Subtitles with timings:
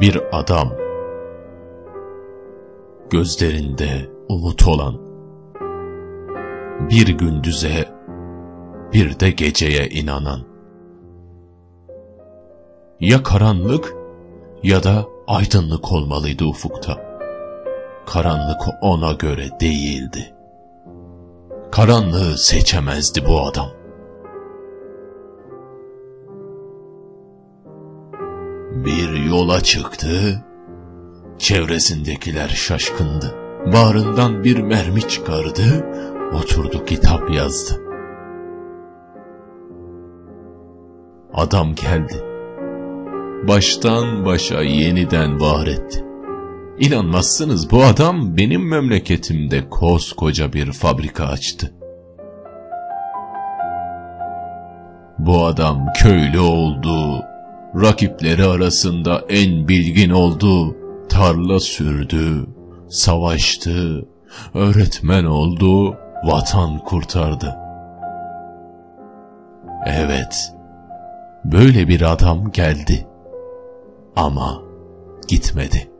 [0.00, 0.72] Bir adam,
[3.10, 4.94] gözlerinde umut olan,
[6.90, 7.88] bir gündüze,
[8.92, 10.40] bir de geceye inanan.
[13.00, 13.94] Ya karanlık
[14.62, 16.96] ya da aydınlık olmalıydı ufukta.
[18.06, 20.34] Karanlık ona göre değildi.
[21.70, 23.79] Karanlığı seçemezdi bu adam.
[28.70, 30.44] Bir yola çıktı,
[31.38, 33.34] çevresindekiler şaşkındı.
[33.72, 35.86] Bağrından bir mermi çıkardı,
[36.32, 37.82] oturdu kitap yazdı.
[41.34, 42.24] Adam geldi.
[43.48, 46.04] Baştan başa yeniden var etti.
[46.78, 51.74] İnanmazsınız bu adam benim memleketimde koskoca bir fabrika açtı.
[55.18, 57.22] Bu adam köylü oldu,
[57.74, 60.76] rakipleri arasında en bilgin oldu,
[61.08, 62.46] tarla sürdü,
[62.88, 64.08] savaştı,
[64.54, 67.56] öğretmen oldu, vatan kurtardı.
[69.86, 70.52] Evet,
[71.44, 73.06] böyle bir adam geldi
[74.16, 74.62] ama
[75.28, 75.90] gitmedi.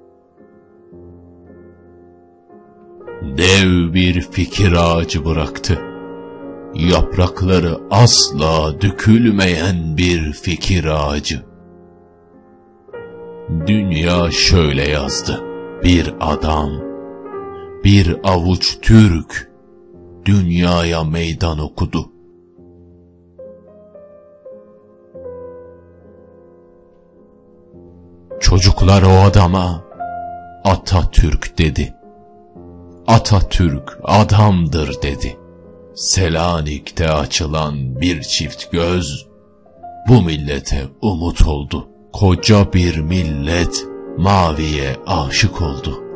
[3.23, 5.79] Dev bir fikir ağacı bıraktı.
[6.75, 11.50] Yaprakları asla dökülmeyen bir fikir ağacı.
[13.67, 15.45] Dünya şöyle yazdı.
[15.84, 16.70] Bir adam,
[17.84, 19.51] bir avuç Türk
[20.25, 22.11] dünyaya meydan okudu.
[28.41, 29.84] Çocuklar o adama
[30.65, 31.95] Atatürk dedi.
[33.06, 35.37] Atatürk adamdır dedi.
[35.95, 39.27] Selanik'te açılan bir çift göz
[40.09, 41.88] bu millete umut oldu.
[42.12, 43.87] Koca bir millet
[44.19, 46.09] maviye aşık oldu.